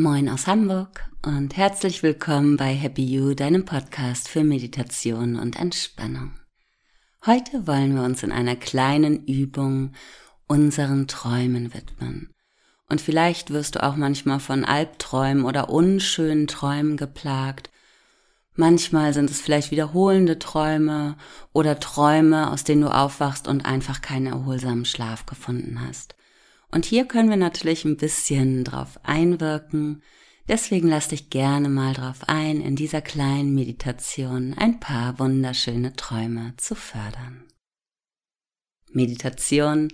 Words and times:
Moin 0.00 0.28
aus 0.28 0.46
Hamburg 0.46 1.10
und 1.26 1.56
herzlich 1.56 2.04
willkommen 2.04 2.56
bei 2.56 2.72
Happy 2.72 3.02
You, 3.02 3.34
deinem 3.34 3.64
Podcast 3.64 4.28
für 4.28 4.44
Meditation 4.44 5.34
und 5.34 5.58
Entspannung. 5.58 6.34
Heute 7.26 7.66
wollen 7.66 7.96
wir 7.96 8.04
uns 8.04 8.22
in 8.22 8.30
einer 8.30 8.54
kleinen 8.54 9.26
Übung 9.26 9.94
unseren 10.46 11.08
Träumen 11.08 11.74
widmen. 11.74 12.32
Und 12.88 13.00
vielleicht 13.00 13.50
wirst 13.50 13.74
du 13.74 13.82
auch 13.82 13.96
manchmal 13.96 14.38
von 14.38 14.64
Albträumen 14.64 15.44
oder 15.44 15.68
unschönen 15.68 16.46
Träumen 16.46 16.96
geplagt. 16.96 17.68
Manchmal 18.54 19.12
sind 19.12 19.28
es 19.28 19.40
vielleicht 19.40 19.72
wiederholende 19.72 20.38
Träume 20.38 21.16
oder 21.52 21.80
Träume, 21.80 22.52
aus 22.52 22.62
denen 22.62 22.82
du 22.82 22.94
aufwachst 22.94 23.48
und 23.48 23.66
einfach 23.66 24.00
keinen 24.00 24.28
erholsamen 24.28 24.84
Schlaf 24.84 25.26
gefunden 25.26 25.80
hast. 25.84 26.14
Und 26.70 26.84
hier 26.84 27.06
können 27.06 27.30
wir 27.30 27.36
natürlich 27.36 27.84
ein 27.84 27.96
bisschen 27.96 28.64
drauf 28.64 29.00
einwirken. 29.02 30.02
Deswegen 30.48 30.88
lass 30.88 31.08
dich 31.08 31.30
gerne 31.30 31.68
mal 31.68 31.94
drauf 31.94 32.20
ein, 32.26 32.60
in 32.60 32.76
dieser 32.76 33.00
kleinen 33.00 33.54
Meditation 33.54 34.54
ein 34.54 34.80
paar 34.80 35.18
wunderschöne 35.18 35.94
Träume 35.94 36.54
zu 36.56 36.74
fördern. 36.74 37.44
Meditation 38.92 39.88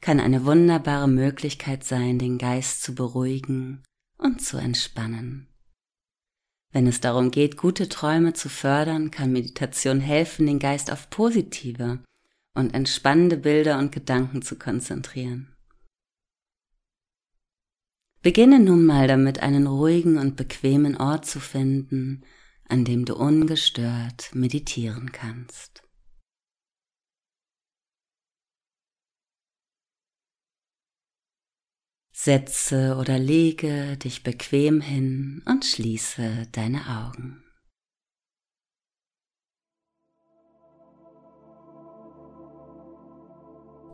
kann 0.00 0.20
eine 0.20 0.44
wunderbare 0.44 1.08
Möglichkeit 1.08 1.84
sein, 1.84 2.18
den 2.18 2.38
Geist 2.38 2.82
zu 2.82 2.94
beruhigen 2.94 3.82
und 4.18 4.40
zu 4.40 4.56
entspannen. 4.56 5.48
Wenn 6.72 6.86
es 6.86 7.00
darum 7.00 7.30
geht, 7.30 7.56
gute 7.56 7.88
Träume 7.88 8.34
zu 8.34 8.48
fördern, 8.48 9.10
kann 9.10 9.32
Meditation 9.32 10.00
helfen, 10.00 10.46
den 10.46 10.58
Geist 10.58 10.92
auf 10.92 11.10
positive 11.10 12.00
und 12.54 12.74
entspannende 12.74 13.36
Bilder 13.36 13.78
und 13.78 13.92
Gedanken 13.92 14.42
zu 14.42 14.56
konzentrieren. 14.56 15.55
Beginne 18.26 18.58
nun 18.58 18.84
mal 18.84 19.06
damit, 19.06 19.38
einen 19.38 19.68
ruhigen 19.68 20.18
und 20.18 20.34
bequemen 20.34 20.96
Ort 20.96 21.26
zu 21.26 21.38
finden, 21.38 22.24
an 22.68 22.84
dem 22.84 23.04
du 23.04 23.14
ungestört 23.14 24.34
meditieren 24.34 25.12
kannst. 25.12 25.84
Setze 32.10 32.96
oder 32.98 33.16
lege 33.16 33.96
dich 33.96 34.24
bequem 34.24 34.80
hin 34.80 35.44
und 35.46 35.64
schließe 35.64 36.48
deine 36.50 36.80
Augen. 36.88 37.45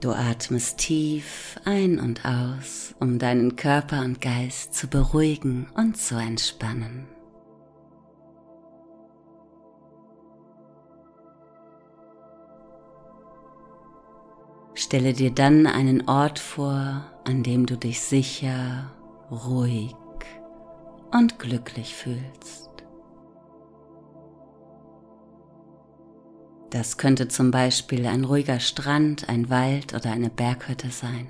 Du 0.02 0.10
atmest 0.10 0.78
tief 0.78 1.60
ein 1.64 2.00
und 2.00 2.24
aus, 2.24 2.92
um 2.98 3.20
deinen 3.20 3.54
Körper 3.54 4.00
und 4.00 4.20
Geist 4.20 4.74
zu 4.74 4.88
beruhigen 4.88 5.68
und 5.76 5.96
zu 5.96 6.16
entspannen. 6.16 7.06
Stelle 14.74 15.12
dir 15.12 15.30
dann 15.30 15.68
einen 15.68 16.08
Ort 16.08 16.40
vor, 16.40 17.04
an 17.22 17.44
dem 17.44 17.66
du 17.66 17.76
dich 17.76 18.00
sicher, 18.00 18.90
ruhig 19.30 19.94
und 21.12 21.38
glücklich 21.38 21.94
fühlst. 21.94 22.71
Das 26.72 26.96
könnte 26.96 27.28
zum 27.28 27.50
Beispiel 27.50 28.06
ein 28.06 28.24
ruhiger 28.24 28.58
Strand, 28.58 29.28
ein 29.28 29.50
Wald 29.50 29.92
oder 29.92 30.10
eine 30.10 30.30
Berghütte 30.30 30.88
sein. 30.88 31.28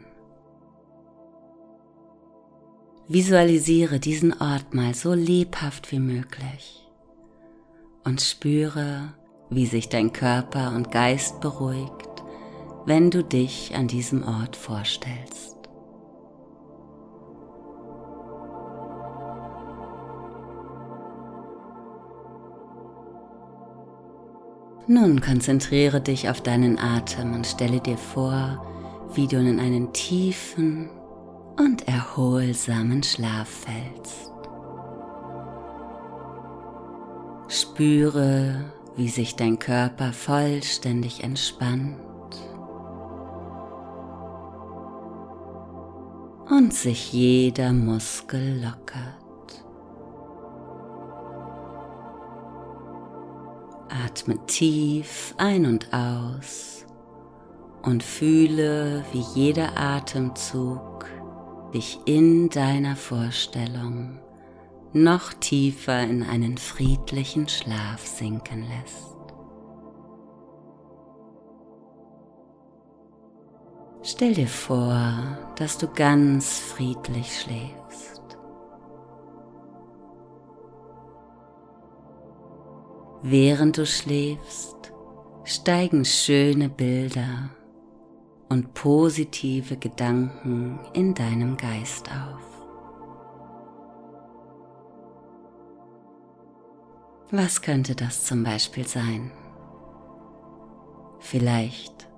Visualisiere 3.09 3.99
diesen 3.99 4.41
Ort 4.41 4.73
mal 4.73 4.95
so 4.95 5.13
lebhaft 5.13 5.91
wie 5.91 5.99
möglich 5.99 6.87
und 8.05 8.21
spüre, 8.21 9.15
wie 9.51 9.67
sich 9.67 9.89
dein 9.89 10.13
Körper 10.13 10.77
und 10.77 10.93
Geist 10.93 11.41
beruhigt, 11.41 12.23
wenn 12.87 13.11
du 13.11 13.25
dich 13.25 13.75
an 13.75 13.89
diesem 13.89 14.23
Ort 14.23 14.55
vorstellst. 14.55 15.52
Nun 24.89 25.21
konzentriere 25.21 26.01
dich 26.01 26.29
auf 26.29 26.41
deinen 26.41 26.79
Atem 26.79 27.35
und 27.35 27.47
stelle 27.47 27.81
dir 27.81 27.97
vor, 27.97 28.67
wie 29.15 29.29
du 29.29 29.37
in 29.37 29.61
einen 29.61 29.93
tiefen 29.93 30.91
und 31.57 31.87
erholsamen 31.87 33.03
Schlaf 33.03 33.49
fällst. 33.49 34.33
Spüre, 37.49 38.65
wie 38.97 39.09
sich 39.09 39.37
dein 39.37 39.59
Körper 39.59 40.13
vollständig 40.13 41.23
entspannt 41.23 41.97
und 46.51 46.75
sich 46.75 47.13
jeder 47.13 47.73
Muskel 47.73 48.63
lockert. 48.63 49.22
Atme 54.05 54.39
tief 54.47 55.35
ein 55.39 55.67
und 55.67 55.93
aus 55.93 56.85
und 57.83 58.03
fühle, 58.03 59.05
wie 59.13 59.25
jeder 59.35 59.77
Atemzug 59.79 61.07
dich 61.73 61.99
in 62.05 62.49
deiner 62.49 62.97
Vorstellung 62.97 64.19
noch 64.93 65.33
tiefer 65.33 66.03
in 66.03 66.23
einen 66.23 66.59
friedlichen 66.59 67.49
Schlaf 67.49 68.05
sinken 68.05 68.63
lässt. 68.69 69.13
Stell 74.03 74.35
dir 74.35 74.49
vor, 74.49 75.39
dass 75.57 75.79
du 75.79 75.87
ganz 75.87 76.59
friedlich 76.59 77.41
schläfst. 77.41 78.12
Während 83.25 83.79
du 83.79 83.87
schläfst, 83.87 84.93
steigen 85.45 86.05
schöne 86.05 86.69
Bilder 86.69 87.51
und 88.49 88.75
positive 88.75 89.77
Gedanken 89.77 90.81
in 90.93 91.15
deinem 91.15 91.57
Geist 91.57 92.09
auf. 92.11 92.53
Was 97.31 97.63
könnte 97.63 97.95
das 97.95 98.25
zum 98.25 98.43
Beispiel 98.43 98.89
sein? 98.89 99.31
Vielleicht 101.21 102.09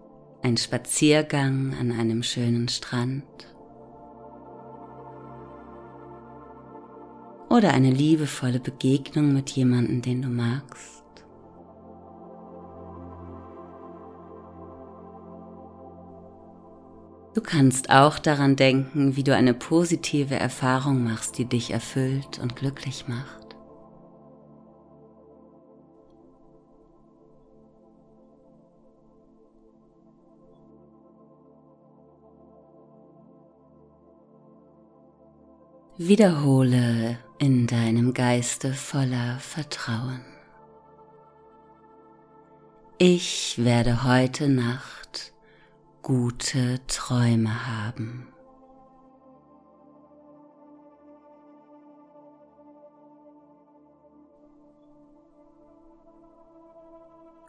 ein 0.42 0.56
Spaziergang 0.56 1.74
an 1.78 1.92
einem 1.92 2.22
schönen 2.22 2.68
Strand 2.68 3.24
oder 7.50 7.72
eine 7.72 7.90
liebevolle 7.90 8.58
Begegnung 8.58 9.32
mit 9.32 9.50
jemandem, 9.50 10.02
den 10.02 10.22
du 10.22 10.28
magst. 10.28 10.93
Du 17.34 17.40
kannst 17.40 17.90
auch 17.90 18.20
daran 18.20 18.54
denken, 18.54 19.16
wie 19.16 19.24
du 19.24 19.34
eine 19.34 19.54
positive 19.54 20.36
Erfahrung 20.36 21.02
machst, 21.02 21.36
die 21.36 21.46
dich 21.46 21.72
erfüllt 21.72 22.38
und 22.40 22.54
glücklich 22.54 23.08
macht. 23.08 23.56
Wiederhole 35.96 37.18
in 37.38 37.66
deinem 37.66 38.14
Geiste 38.14 38.72
voller 38.72 39.38
Vertrauen. 39.40 40.24
Ich 42.98 43.56
werde 43.58 44.04
heute 44.04 44.48
Nacht 44.48 45.03
gute 46.04 46.80
Träume 46.86 47.66
haben. 47.66 48.28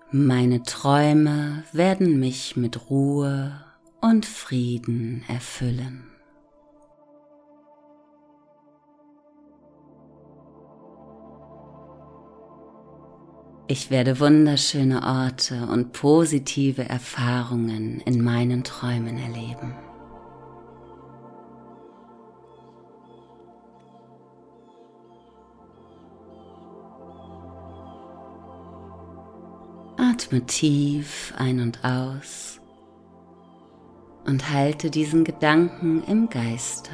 Meine 0.10 0.63
Träume 0.63 1.66
werden 1.74 2.18
mich 2.22 2.56
mit 2.56 2.90
Ruhe 2.90 3.62
und 4.00 4.25
Frieden 4.25 5.25
erfüllen. 5.28 6.15
Ich 13.68 13.90
werde 13.90 14.20
wunderschöne 14.20 15.02
Orte 15.02 15.66
und 15.66 15.92
positive 15.92 16.88
Erfahrungen 16.88 18.00
in 18.02 18.24
meinen 18.24 18.64
Träumen 18.64 19.18
erleben. 19.18 19.74
Atme 29.98 30.46
tief 30.46 31.34
ein 31.36 31.60
und 31.60 31.84
aus 31.84 32.62
und 34.26 34.52
halte 34.52 34.92
diesen 34.92 35.24
Gedanken 35.24 36.04
im 36.04 36.30
Geiste. 36.30 36.92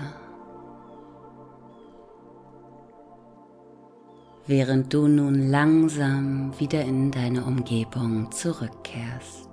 Während 4.51 4.94
du 4.94 5.07
nun 5.07 5.48
langsam 5.50 6.51
wieder 6.59 6.81
in 6.81 7.09
deine 7.09 7.45
Umgebung 7.45 8.33
zurückkehrst. 8.33 9.50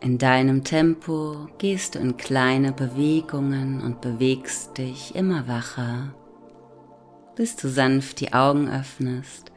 In 0.00 0.18
deinem 0.18 0.64
Tempo 0.64 1.46
gehst 1.58 1.94
du 1.94 2.00
in 2.00 2.16
kleine 2.16 2.72
Bewegungen 2.72 3.80
und 3.82 4.00
bewegst 4.00 4.78
dich 4.78 5.14
immer 5.14 5.46
wacher, 5.46 6.12
bis 7.36 7.54
du 7.54 7.68
sanft 7.68 8.18
die 8.18 8.32
Augen 8.32 8.68
öffnest 8.68 9.52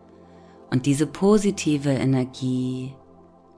und 0.69 0.85
diese 0.85 1.07
positive 1.07 1.89
Energie 1.89 2.93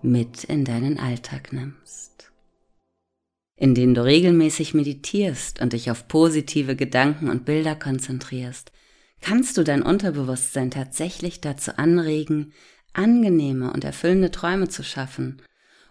mit 0.02 0.46
in 0.46 0.64
deinen 0.64 0.98
Alltag 0.98 1.52
nimmst. 1.52 2.32
Indem 3.58 3.96
du 3.96 4.06
regelmäßig 4.06 4.74
meditierst 4.74 5.60
und 5.60 5.74
dich 5.74 5.92
auf 5.92 6.08
positive 6.08 6.78
Gedanken 6.78 7.30
und 7.30 7.44
Bilder 7.44 7.76
konzentrierst, 7.76 8.72
kannst 9.22 9.58
du 9.58 9.64
dein 9.64 9.84
Unterbewusstsein 9.84 10.72
tatsächlich 10.72 11.42
dazu 11.42 11.78
anregen, 11.78 12.54
angenehme 12.94 13.72
und 13.72 13.84
erfüllende 13.84 14.32
Träume 14.32 14.68
zu 14.68 14.84
schaffen. 14.84 15.42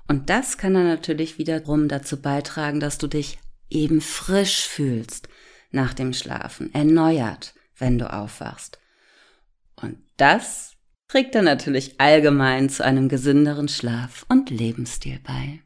Und 0.08 0.28
das 0.28 0.58
kann 0.58 0.74
dann 0.74 0.86
natürlich 0.86 1.38
wiederum 1.38 1.88
dazu 1.88 2.20
beitragen, 2.20 2.80
dass 2.80 2.98
du 2.98 3.06
dich 3.06 3.38
eben 3.70 4.00
frisch 4.00 4.66
fühlst 4.66 5.28
nach 5.70 5.94
dem 5.94 6.12
Schlafen, 6.12 6.74
erneuert, 6.74 7.54
wenn 7.78 7.98
du 7.98 8.12
aufwachst. 8.12 8.78
Und 9.76 9.98
das 10.16 10.72
trägt 11.08 11.34
dann 11.34 11.44
natürlich 11.44 12.00
allgemein 12.00 12.68
zu 12.68 12.84
einem 12.84 13.08
gesünderen 13.08 13.68
Schlaf 13.68 14.26
und 14.28 14.50
Lebensstil 14.50 15.20
bei. 15.22 15.60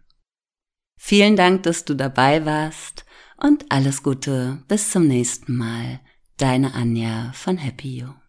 Vielen 0.97 1.37
Dank, 1.37 1.65
dass 1.65 1.85
du 1.85 1.95
dabei 1.95 2.47
warst 2.47 3.05
und 3.37 3.71
alles 3.71 4.03
Gute 4.03 4.63
bis 4.69 4.91
zum 4.91 5.07
nächsten 5.07 5.57
Mal. 5.57 6.01
Deine 6.45 6.75
Anja 6.75 7.33
von 7.33 7.57
Happy 7.57 8.01
You. 8.01 8.24